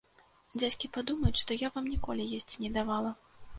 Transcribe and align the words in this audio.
Дзядзькі 0.59 0.89
падумаюць, 0.95 1.35
што 1.43 1.59
я 1.65 1.71
вам 1.77 1.91
ніколі 1.93 2.27
есці 2.41 2.57
не 2.67 2.75
давала! 2.81 3.17